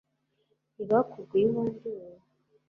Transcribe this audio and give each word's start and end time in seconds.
ntibakubwiye 0.75 1.45
uwo 1.49 1.61
ndiwe 1.73 2.09